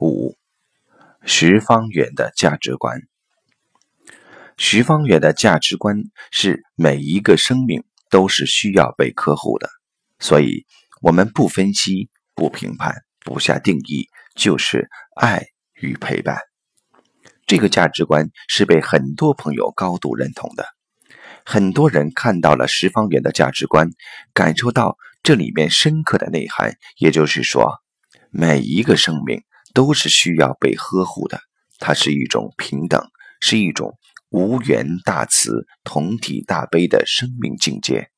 [0.00, 0.36] 五，
[1.24, 3.02] 十方远的价值观。
[4.56, 9.68] 十方远的价值观是每一个生命都是需要被呵护的，
[10.18, 10.66] 所以
[11.02, 16.38] 我们不分析、不评判、不下定义，就是爱与陪伴。
[17.46, 20.64] 这个价值观是被很多朋友高度认同的。
[21.44, 23.90] 很多人看到了十方圆的价值观，
[24.32, 27.82] 感受到这里面深刻的内涵，也就是说，
[28.30, 29.42] 每一个生命。
[29.72, 31.40] 都是需要被呵护的，
[31.78, 33.00] 它是一种平等，
[33.40, 33.98] 是一种
[34.30, 38.10] 无缘大慈、同体大悲的生命境界。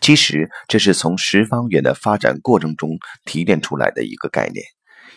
[0.00, 4.64] 其实，这是从十方缘的发展过程中提炼出来的一个概念。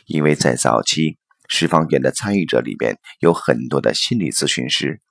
[0.05, 1.17] 因为在早期，
[1.49, 5.01] 十方缘的参与者里面有很多的心理咨询师，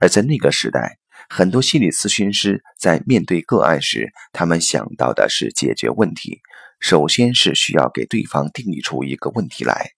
[0.00, 6.40] 而在那个时代，很多心理咨询师在面对个案时，他们想到的是解决问题。
[6.84, 9.92] 首先是需要给对方定义出一个问题来。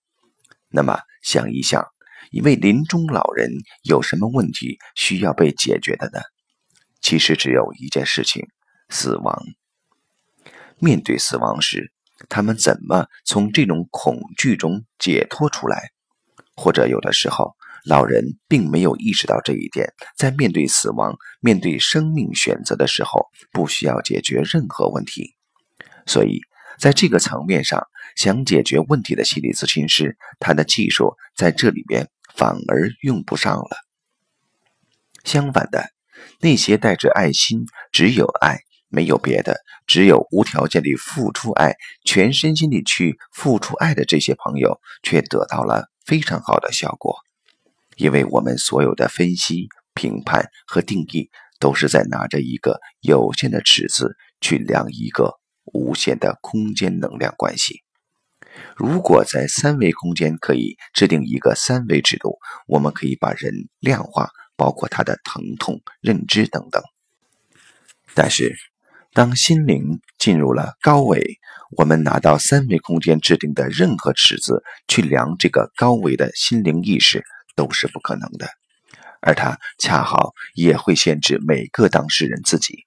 [0.69, 1.85] 那么想一想，
[2.31, 3.51] 一位临终老人
[3.83, 6.21] 有什么问题需要被解决的呢？
[7.01, 8.47] 其实只有一件事情：
[8.87, 9.43] 死亡。
[10.79, 11.91] 面对死亡时，
[12.29, 15.89] 他们怎么从这种恐惧中解脱出来？
[16.55, 25.35] 或者有的时候，老人并没有意识到这一点，在面对死亡、面对生命选择的时候，不需要解决任何问题。
[26.05, 26.39] 所以。
[26.79, 33.77] 在这个层面上，想解决问题的心理咨询师，他的技术在这里边反而用不上了。
[35.23, 35.89] 相反的，
[36.39, 41.75] 那些带着爱心、只有爱没有别的、只有无条件的付出爱、
[42.05, 47.15] 全身心的去付出爱的这些朋友，却得到了非常好的效果。
[47.95, 55.36] 因为我们所有的分析、评判和定义，都是在拿着一个有限的尺子去量一个。
[55.73, 57.83] 无限的空间能量关系。
[58.75, 66.81] 如果在三维空间可以制定一个三维制度，我们可以把人量化，包括他的疼痛、认知等等。
[68.15, 68.55] 但是，
[69.13, 71.37] 当心灵进入了高维，
[71.77, 77.23] 我们拿到三维空间制定的任何尺子去量这个高维的心灵意识，
[77.55, 78.47] 都是不可能的。
[79.21, 82.86] 而它恰好也会限制每个当事人自己。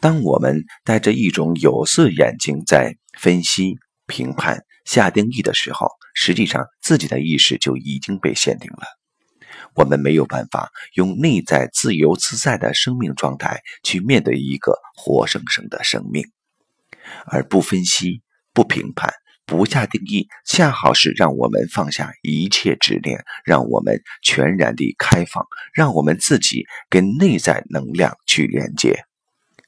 [0.00, 3.76] 当我们带着一种有色眼睛在分析、
[4.06, 8.82] 评判、下定义的时候，实际上自己的意识就已经被限定了。
[9.74, 16.24] 我们没有办法用内在自由自在的生命状态去面对一个活生生的生命，
[17.26, 18.22] 而不分析、
[18.54, 19.12] 不评判、
[19.44, 29.04] 不下定义，恰好是让我们放下一切执念，让我们全然的开放，让我们自己跟内在能量去连接。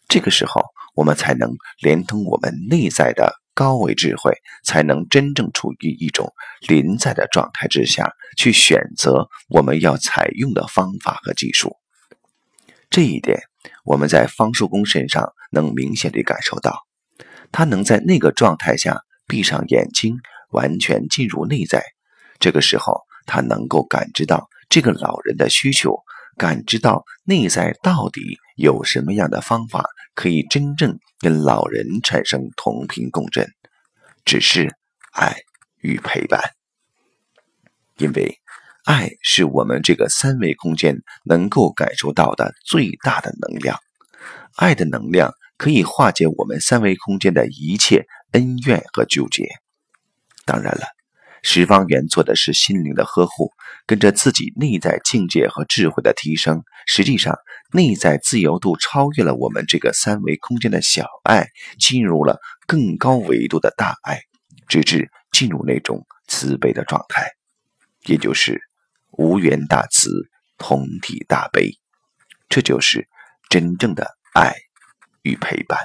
[0.08, 0.62] 这个时候，
[0.94, 4.32] 我们才能连通我们内在的高维智慧，
[4.64, 6.32] 才能真正处于一种
[6.66, 11.76] 临在的状态之下，去选择我们要采用的方法和技术。
[12.88, 13.38] 这一点，
[13.84, 16.86] 我们在方树公身上能明显的感受到，
[17.52, 20.16] 他能在那个状态下闭上眼睛，
[20.50, 21.84] 完全进入内在。
[22.40, 25.98] 这个时候，他能够感知到这个老人的需求。
[26.38, 29.84] 感知到内在到底有什么样的方法
[30.16, 33.48] 可以真正跟老人产生同频共振，
[34.24, 34.74] 只是
[35.12, 35.36] 爱
[35.80, 36.40] 与陪伴。
[37.98, 38.40] 因为
[38.84, 43.78] 爱是我们这个三维空间能够感受到的最大的能量，
[44.56, 49.46] 爱的能量可以化解我们三维空间的一切恩怨和纠结。
[50.44, 50.97] 当然了。
[51.42, 53.52] 十方圆做的是心灵的呵护，
[53.86, 57.36] 跟着自己内在境界和智慧的提升，实际上
[57.72, 64.20] 内在自由度超越了我们这个三维空间的小爱，进入了更高维度的大爱，
[64.68, 67.30] 直至进入那种慈悲的状态，
[68.06, 68.60] 也就是
[69.12, 70.10] 无缘大慈，
[70.58, 71.78] 同体大悲，
[72.48, 73.08] 这就是
[73.48, 74.54] 真正的爱
[75.22, 75.78] 与陪伴。